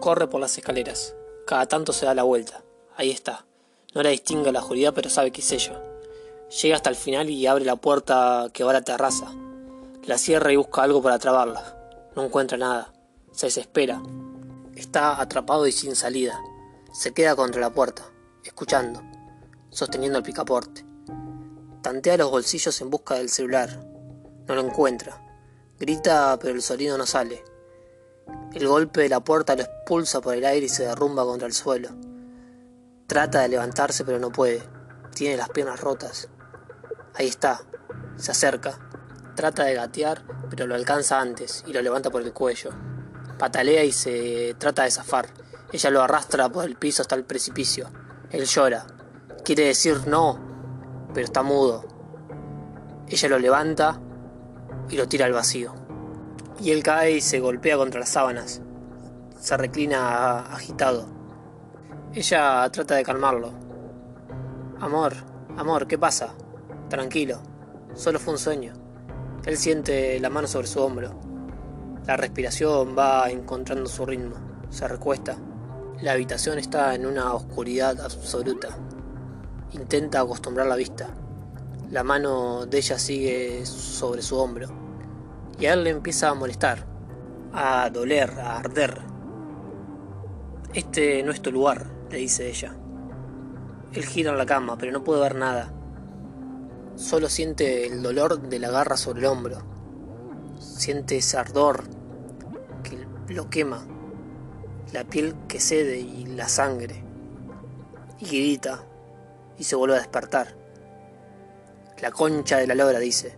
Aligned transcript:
Corre 0.00 0.28
por 0.28 0.40
las 0.40 0.56
escaleras. 0.56 1.14
Cada 1.46 1.66
tanto 1.66 1.92
se 1.92 2.06
da 2.06 2.14
la 2.14 2.22
vuelta. 2.22 2.62
Ahí 2.96 3.10
está. 3.10 3.44
No 3.94 4.02
la 4.02 4.08
distingue 4.08 4.50
la 4.50 4.60
oscuridad, 4.60 4.94
pero 4.94 5.10
sabe 5.10 5.30
que 5.30 5.42
es 5.42 5.52
ella. 5.52 5.78
Llega 6.62 6.76
hasta 6.76 6.88
el 6.88 6.96
final 6.96 7.28
y 7.28 7.46
abre 7.46 7.66
la 7.66 7.76
puerta 7.76 8.48
que 8.54 8.64
va 8.64 8.70
a 8.70 8.74
la 8.74 8.82
terraza. 8.82 9.30
La 10.04 10.16
cierra 10.16 10.52
y 10.52 10.56
busca 10.56 10.82
algo 10.82 11.02
para 11.02 11.18
trabarla. 11.18 11.76
No 12.16 12.24
encuentra 12.24 12.56
nada. 12.56 12.94
Se 13.30 13.48
desespera. 13.48 14.02
Está 14.74 15.20
atrapado 15.20 15.66
y 15.66 15.72
sin 15.72 15.94
salida. 15.94 16.40
Se 16.94 17.12
queda 17.12 17.36
contra 17.36 17.60
la 17.60 17.70
puerta, 17.70 18.02
escuchando, 18.42 19.02
sosteniendo 19.68 20.16
el 20.16 20.24
picaporte. 20.24 20.82
Tantea 21.82 22.16
los 22.16 22.30
bolsillos 22.30 22.80
en 22.80 22.88
busca 22.88 23.16
del 23.16 23.28
celular. 23.28 23.86
No 24.46 24.54
lo 24.54 24.62
encuentra. 24.62 25.22
Grita, 25.78 26.38
pero 26.40 26.54
el 26.54 26.62
sonido 26.62 26.96
no 26.96 27.04
sale. 27.04 27.44
El 28.52 28.66
golpe 28.66 29.02
de 29.02 29.08
la 29.08 29.20
puerta 29.20 29.54
lo 29.54 29.62
expulsa 29.62 30.20
por 30.20 30.34
el 30.34 30.44
aire 30.44 30.66
y 30.66 30.68
se 30.68 30.84
derrumba 30.84 31.24
contra 31.24 31.46
el 31.46 31.54
suelo. 31.54 31.90
Trata 33.06 33.40
de 33.40 33.48
levantarse, 33.48 34.04
pero 34.04 34.18
no 34.18 34.30
puede. 34.30 34.62
Tiene 35.14 35.36
las 35.36 35.48
piernas 35.48 35.80
rotas. 35.80 36.28
Ahí 37.14 37.28
está. 37.28 37.60
Se 38.16 38.32
acerca. 38.32 38.78
Trata 39.34 39.64
de 39.64 39.74
gatear, 39.74 40.22
pero 40.48 40.66
lo 40.66 40.74
alcanza 40.74 41.20
antes 41.20 41.64
y 41.66 41.72
lo 41.72 41.80
levanta 41.80 42.10
por 42.10 42.22
el 42.22 42.32
cuello. 42.32 42.70
Patalea 43.38 43.84
y 43.84 43.92
se 43.92 44.54
trata 44.58 44.82
de 44.84 44.90
zafar. 44.90 45.28
Ella 45.72 45.90
lo 45.90 46.02
arrastra 46.02 46.48
por 46.48 46.64
el 46.64 46.76
piso 46.76 47.02
hasta 47.02 47.14
el 47.14 47.24
precipicio. 47.24 47.88
Él 48.30 48.44
llora. 48.44 48.86
Quiere 49.44 49.64
decir 49.64 50.06
no, 50.06 50.38
pero 51.14 51.24
está 51.24 51.42
mudo. 51.42 51.84
Ella 53.08 53.28
lo 53.28 53.38
levanta 53.38 54.00
y 54.88 54.96
lo 54.96 55.08
tira 55.08 55.26
al 55.26 55.32
vacío. 55.32 55.79
Y 56.60 56.72
él 56.72 56.82
cae 56.82 57.12
y 57.12 57.20
se 57.20 57.40
golpea 57.40 57.76
contra 57.76 58.00
las 58.00 58.10
sábanas. 58.10 58.60
Se 59.40 59.56
reclina 59.56 60.40
agitado. 60.52 61.06
Ella 62.12 62.68
trata 62.70 62.96
de 62.96 63.02
calmarlo. 63.02 63.52
Amor, 64.80 65.14
amor, 65.56 65.86
¿qué 65.86 65.96
pasa? 65.96 66.34
Tranquilo, 66.88 67.40
solo 67.94 68.18
fue 68.18 68.34
un 68.34 68.38
sueño. 68.38 68.74
Él 69.46 69.56
siente 69.56 70.20
la 70.20 70.28
mano 70.28 70.46
sobre 70.46 70.66
su 70.66 70.80
hombro. 70.80 71.18
La 72.06 72.16
respiración 72.16 72.94
va 72.98 73.30
encontrando 73.30 73.88
su 73.88 74.04
ritmo. 74.04 74.36
Se 74.68 74.86
recuesta. 74.86 75.36
La 76.02 76.12
habitación 76.12 76.58
está 76.58 76.94
en 76.94 77.06
una 77.06 77.32
oscuridad 77.32 78.00
absoluta. 78.00 78.76
Intenta 79.72 80.20
acostumbrar 80.20 80.66
la 80.66 80.76
vista. 80.76 81.08
La 81.90 82.02
mano 82.02 82.66
de 82.66 82.78
ella 82.78 82.98
sigue 82.98 83.64
sobre 83.64 84.20
su 84.20 84.36
hombro. 84.36 84.89
Y 85.60 85.66
a 85.66 85.74
él 85.74 85.84
le 85.84 85.90
empieza 85.90 86.30
a 86.30 86.34
molestar, 86.34 86.86
a 87.52 87.90
doler, 87.90 88.30
a 88.40 88.58
arder. 88.58 88.98
Este 90.72 91.22
no 91.22 91.32
es 91.32 91.42
tu 91.42 91.52
lugar, 91.52 91.86
le 92.10 92.16
dice 92.16 92.48
ella. 92.48 92.74
Él 93.92 94.06
gira 94.06 94.30
en 94.30 94.38
la 94.38 94.46
cama, 94.46 94.78
pero 94.78 94.90
no 94.90 95.04
puede 95.04 95.20
ver 95.20 95.34
nada. 95.34 95.70
Solo 96.94 97.28
siente 97.28 97.86
el 97.86 98.02
dolor 98.02 98.40
de 98.40 98.58
la 98.58 98.70
garra 98.70 98.96
sobre 98.96 99.20
el 99.20 99.26
hombro. 99.26 99.58
Siente 100.58 101.18
ese 101.18 101.36
ardor 101.36 101.84
que 102.82 103.06
lo 103.28 103.50
quema, 103.50 103.84
la 104.92 105.04
piel 105.04 105.34
que 105.46 105.60
cede 105.60 105.98
y 105.98 106.24
la 106.24 106.48
sangre. 106.48 107.04
Y 108.18 108.26
grita 108.26 108.84
y 109.58 109.64
se 109.64 109.76
vuelve 109.76 109.96
a 109.96 109.98
despertar. 109.98 110.56
La 112.00 112.10
concha 112.10 112.56
de 112.56 112.66
la 112.66 112.74
lora, 112.74 112.98
dice, 112.98 113.36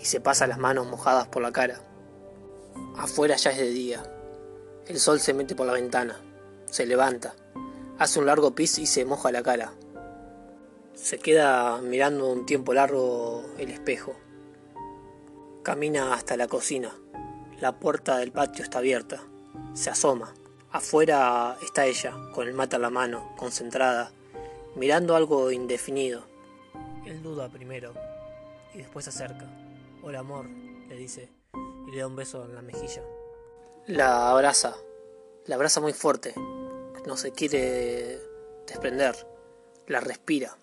y 0.00 0.04
se 0.04 0.20
pasa 0.20 0.46
las 0.46 0.58
manos 0.58 0.86
mojadas 0.86 1.28
por 1.28 1.42
la 1.42 1.52
cara. 1.52 1.80
Afuera 2.96 3.36
ya 3.36 3.50
es 3.50 3.58
de 3.58 3.70
día. 3.70 4.02
El 4.86 5.00
sol 5.00 5.20
se 5.20 5.34
mete 5.34 5.54
por 5.54 5.66
la 5.66 5.72
ventana, 5.72 6.20
se 6.70 6.86
levanta, 6.86 7.34
hace 7.98 8.18
un 8.18 8.26
largo 8.26 8.54
pis 8.54 8.78
y 8.78 8.86
se 8.86 9.04
moja 9.04 9.32
la 9.32 9.42
cara. 9.42 9.72
Se 10.94 11.18
queda 11.18 11.80
mirando 11.82 12.30
un 12.30 12.46
tiempo 12.46 12.72
largo 12.72 13.44
el 13.58 13.70
espejo. 13.70 14.16
Camina 15.62 16.14
hasta 16.14 16.36
la 16.36 16.46
cocina. 16.46 16.92
La 17.60 17.78
puerta 17.78 18.18
del 18.18 18.32
patio 18.32 18.62
está 18.62 18.78
abierta. 18.78 19.22
Se 19.74 19.90
asoma. 19.90 20.34
Afuera 20.70 21.56
está 21.62 21.86
ella, 21.86 22.14
con 22.34 22.46
el 22.46 22.54
mate 22.54 22.76
en 22.76 22.82
la 22.82 22.90
mano, 22.90 23.32
concentrada, 23.36 24.10
mirando 24.74 25.16
algo 25.16 25.50
indefinido. 25.50 26.22
Él 27.06 27.22
duda 27.22 27.48
primero 27.48 27.94
y 28.74 28.78
después 28.78 29.04
se 29.04 29.10
acerca. 29.10 29.46
Hola 30.08 30.20
amor, 30.20 30.46
le 30.88 30.94
dice, 30.94 31.28
y 31.88 31.90
le 31.90 31.98
da 31.98 32.06
un 32.06 32.14
beso 32.14 32.44
en 32.44 32.54
la 32.54 32.62
mejilla. 32.62 33.02
La 33.88 34.30
abraza, 34.30 34.76
la 35.46 35.56
abraza 35.56 35.80
muy 35.80 35.92
fuerte, 35.92 36.32
no 37.06 37.16
se 37.16 37.32
quiere 37.32 38.20
desprender, 38.68 39.16
la 39.88 39.98
respira. 39.98 40.56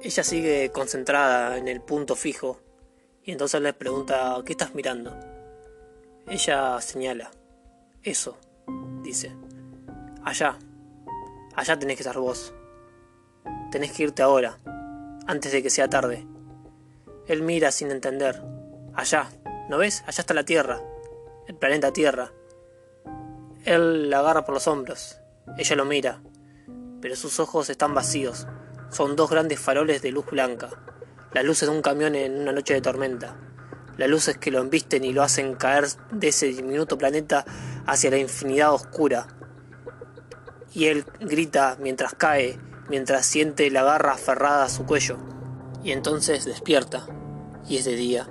Ella 0.00 0.22
sigue 0.22 0.70
concentrada 0.70 1.58
en 1.58 1.66
el 1.66 1.80
punto 1.80 2.14
fijo 2.14 2.60
y 3.24 3.32
entonces 3.32 3.60
le 3.62 3.72
pregunta, 3.72 4.40
¿qué 4.46 4.52
estás 4.52 4.76
mirando? 4.76 5.12
Ella 6.28 6.80
señala, 6.80 7.32
eso, 8.04 8.38
dice, 9.02 9.34
allá, 10.22 10.56
allá 11.56 11.76
tenés 11.76 11.96
que 11.96 12.04
estar 12.04 12.18
vos, 12.20 12.54
tenés 13.72 13.90
que 13.90 14.04
irte 14.04 14.22
ahora, 14.22 14.56
antes 15.26 15.50
de 15.50 15.64
que 15.64 15.70
sea 15.70 15.90
tarde. 15.90 16.24
Él 17.28 17.42
mira 17.42 17.70
sin 17.72 17.90
entender, 17.90 18.42
allá, 18.94 19.28
¿no 19.68 19.76
ves? 19.76 20.02
Allá 20.06 20.20
está 20.22 20.32
la 20.32 20.44
Tierra, 20.44 20.80
el 21.46 21.56
planeta 21.56 21.92
Tierra. 21.92 22.32
Él 23.66 24.08
la 24.08 24.20
agarra 24.20 24.46
por 24.46 24.54
los 24.54 24.66
hombros, 24.66 25.20
ella 25.58 25.76
lo 25.76 25.84
mira, 25.84 26.22
pero 27.02 27.16
sus 27.16 27.38
ojos 27.38 27.68
están 27.68 27.92
vacíos, 27.92 28.46
son 28.90 29.14
dos 29.14 29.28
grandes 29.28 29.60
faroles 29.60 30.00
de 30.00 30.10
luz 30.10 30.24
blanca, 30.24 30.70
las 31.34 31.44
luces 31.44 31.68
de 31.68 31.74
un 31.74 31.82
camión 31.82 32.14
en 32.14 32.40
una 32.40 32.52
noche 32.52 32.72
de 32.72 32.80
tormenta, 32.80 33.36
las 33.98 34.08
luces 34.08 34.38
que 34.38 34.50
lo 34.50 34.60
embisten 34.60 35.04
y 35.04 35.12
lo 35.12 35.22
hacen 35.22 35.54
caer 35.54 35.84
de 36.10 36.28
ese 36.28 36.46
diminuto 36.46 36.96
planeta 36.96 37.44
hacia 37.86 38.10
la 38.10 38.16
infinidad 38.16 38.72
oscura. 38.72 39.26
Y 40.72 40.86
él 40.86 41.04
grita 41.20 41.76
mientras 41.78 42.14
cae, 42.14 42.58
mientras 42.88 43.26
siente 43.26 43.70
la 43.70 43.82
garra 43.82 44.12
aferrada 44.12 44.64
a 44.64 44.68
su 44.70 44.86
cuello, 44.86 45.18
y 45.88 45.92
entonces 45.92 46.44
despierta, 46.44 47.06
y 47.66 47.78
es 47.78 47.86
de 47.86 47.96
día. 47.96 48.28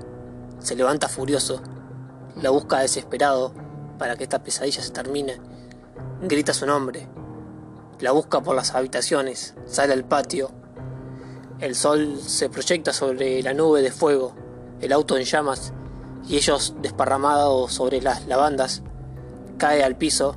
Se 0.59 0.75
levanta 0.75 1.09
furioso, 1.09 1.59
la 2.39 2.51
busca 2.51 2.81
desesperado 2.81 3.51
para 3.97 4.15
que 4.15 4.25
esta 4.25 4.43
pesadilla 4.43 4.83
se 4.83 4.91
termine. 4.91 5.41
Grita 6.21 6.53
su 6.53 6.67
nombre, 6.67 7.07
la 7.99 8.11
busca 8.11 8.41
por 8.41 8.55
las 8.55 8.75
habitaciones, 8.75 9.55
sale 9.65 9.93
al 9.93 10.05
patio. 10.05 10.51
El 11.59 11.73
sol 11.73 12.19
se 12.23 12.47
proyecta 12.47 12.93
sobre 12.93 13.41
la 13.41 13.55
nube 13.55 13.81
de 13.81 13.91
fuego, 13.91 14.35
el 14.79 14.93
auto 14.93 15.17
en 15.17 15.23
llamas, 15.23 15.73
y 16.27 16.35
ellos 16.35 16.75
desparramados 16.83 17.73
sobre 17.73 18.03
las 18.03 18.27
lavandas, 18.27 18.83
cae 19.57 19.83
al 19.83 19.97
piso 19.97 20.35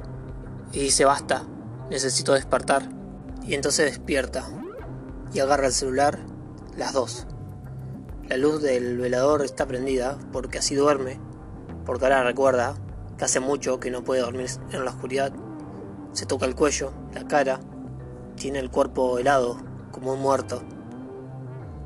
y 0.72 0.78
dice 0.78 1.04
basta, 1.04 1.44
necesito 1.90 2.32
despertar. 2.32 2.88
Y 3.42 3.52
entonces 3.52 3.90
despierta 3.90 4.48
y 5.34 5.40
agarra 5.40 5.66
el 5.66 5.74
celular 5.74 6.30
las 6.76 6.92
dos. 6.92 7.26
La 8.28 8.36
luz 8.36 8.62
del 8.62 8.98
velador 8.98 9.44
está 9.44 9.66
prendida 9.66 10.18
porque 10.32 10.58
así 10.58 10.74
duerme, 10.74 11.18
porque 11.84 12.04
ahora 12.04 12.22
recuerda 12.22 12.74
que 13.18 13.24
hace 13.24 13.40
mucho 13.40 13.80
que 13.80 13.90
no 13.90 14.04
puede 14.04 14.22
dormir 14.22 14.48
en 14.72 14.84
la 14.84 14.90
oscuridad 14.90 15.32
se 16.12 16.26
toca 16.26 16.46
el 16.46 16.56
cuello, 16.56 16.92
la 17.14 17.26
cara, 17.26 17.60
tiene 18.34 18.58
el 18.58 18.70
cuerpo 18.70 19.18
helado, 19.18 19.58
como 19.92 20.12
un 20.12 20.20
muerto. 20.20 20.62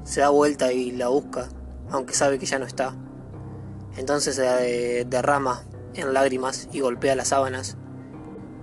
Se 0.04 0.20
da 0.20 0.30
vuelta 0.30 0.72
y 0.72 0.92
la 0.92 1.08
busca, 1.08 1.48
aunque 1.90 2.14
sabe 2.14 2.38
que 2.38 2.46
ya 2.46 2.58
no 2.58 2.64
está. 2.64 2.94
Entonces 3.96 4.36
se 4.36 5.04
derrama 5.04 5.62
en 5.94 6.12
lágrimas 6.14 6.68
y 6.72 6.80
golpea 6.80 7.14
las 7.14 7.28
sábanas 7.28 7.76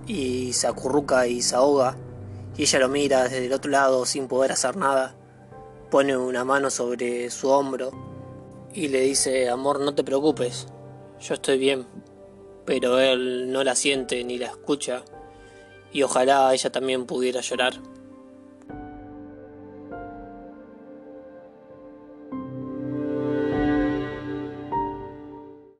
y 0.06 0.52
se 0.52 0.66
acurruca 0.66 1.26
y 1.26 1.42
se 1.42 1.54
ahoga 1.54 1.96
y 2.56 2.62
ella 2.62 2.80
lo 2.80 2.88
mira 2.88 3.22
desde 3.22 3.46
el 3.46 3.52
otro 3.52 3.70
lado 3.70 4.04
sin 4.04 4.28
poder 4.28 4.52
hacer 4.52 4.76
nada. 4.76 5.14
Pone 5.92 6.16
una 6.16 6.42
mano 6.42 6.70
sobre 6.70 7.28
su 7.28 7.50
hombro 7.50 7.90
y 8.72 8.88
le 8.88 9.00
dice, 9.00 9.50
amor, 9.50 9.78
no 9.78 9.94
te 9.94 10.02
preocupes, 10.02 10.66
yo 11.20 11.34
estoy 11.34 11.58
bien. 11.58 11.86
Pero 12.64 12.98
él 12.98 13.52
no 13.52 13.62
la 13.62 13.74
siente 13.74 14.24
ni 14.24 14.38
la 14.38 14.46
escucha 14.46 15.04
y 15.92 16.02
ojalá 16.02 16.54
ella 16.54 16.72
también 16.72 17.04
pudiera 17.04 17.42
llorar. 17.42 17.74